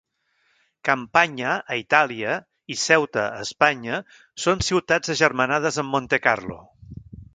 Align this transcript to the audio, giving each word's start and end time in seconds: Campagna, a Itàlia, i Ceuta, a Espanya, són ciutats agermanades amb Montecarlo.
Campagna, 0.87 1.51
a 1.75 1.77
Itàlia, 1.81 2.37
i 2.75 2.77
Ceuta, 2.85 3.27
a 3.35 3.45
Espanya, 3.49 3.99
són 4.47 4.65
ciutats 4.69 5.13
agermanades 5.17 5.79
amb 5.85 5.97
Montecarlo. 5.99 6.59